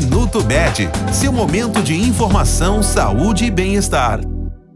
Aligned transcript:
Minuto 0.00 0.44
Med, 0.44 0.88
seu 1.12 1.32
momento 1.32 1.82
de 1.82 1.92
informação, 1.92 2.84
saúde 2.84 3.46
e 3.46 3.50
bem-estar. 3.50 4.20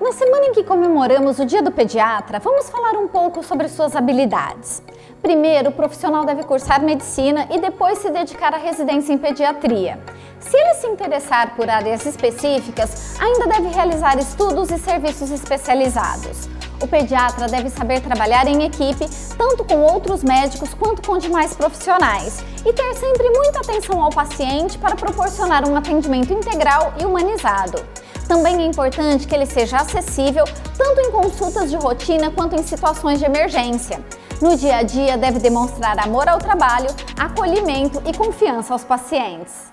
Na 0.00 0.10
semana 0.10 0.46
em 0.46 0.52
que 0.52 0.64
comemoramos 0.64 1.38
o 1.38 1.46
Dia 1.46 1.62
do 1.62 1.70
Pediatra, 1.70 2.40
vamos 2.40 2.68
falar 2.68 2.98
um 2.98 3.06
pouco 3.06 3.40
sobre 3.40 3.68
suas 3.68 3.94
habilidades. 3.94 4.82
Primeiro, 5.22 5.68
o 5.68 5.72
profissional 5.72 6.24
deve 6.24 6.42
cursar 6.42 6.82
medicina 6.82 7.46
e 7.48 7.60
depois 7.60 7.98
se 7.98 8.10
dedicar 8.10 8.54
à 8.54 8.56
residência 8.56 9.12
em 9.12 9.18
pediatria. 9.18 10.00
Se 10.40 10.56
ele 10.56 10.74
se 10.74 10.88
interessar 10.88 11.54
por 11.54 11.70
áreas 11.70 12.04
específicas, 12.04 13.14
ainda 13.20 13.46
deve 13.46 13.68
realizar 13.68 14.18
estudos 14.18 14.68
e 14.72 14.78
serviços 14.78 15.30
especializados. 15.30 16.48
O 16.84 16.86
pediatra 16.86 17.48
deve 17.48 17.70
saber 17.70 18.02
trabalhar 18.02 18.46
em 18.46 18.62
equipe, 18.62 19.08
tanto 19.38 19.64
com 19.64 19.80
outros 19.80 20.22
médicos 20.22 20.74
quanto 20.74 21.00
com 21.00 21.16
demais 21.16 21.54
profissionais, 21.54 22.44
e 22.62 22.74
ter 22.74 22.94
sempre 22.96 23.26
muita 23.30 23.60
atenção 23.60 24.02
ao 24.02 24.10
paciente 24.10 24.76
para 24.76 24.94
proporcionar 24.94 25.66
um 25.66 25.74
atendimento 25.74 26.34
integral 26.34 26.92
e 27.00 27.06
humanizado. 27.06 27.82
Também 28.28 28.62
é 28.62 28.66
importante 28.66 29.26
que 29.26 29.34
ele 29.34 29.46
seja 29.46 29.78
acessível 29.78 30.44
tanto 30.76 31.00
em 31.00 31.10
consultas 31.10 31.70
de 31.70 31.76
rotina 31.76 32.30
quanto 32.30 32.54
em 32.54 32.62
situações 32.62 33.18
de 33.18 33.24
emergência. 33.24 33.98
No 34.42 34.54
dia 34.54 34.76
a 34.76 34.82
dia, 34.82 35.16
deve 35.16 35.38
demonstrar 35.38 35.98
amor 35.98 36.28
ao 36.28 36.38
trabalho, 36.38 36.90
acolhimento 37.18 38.02
e 38.04 38.14
confiança 38.14 38.74
aos 38.74 38.84
pacientes. 38.84 39.72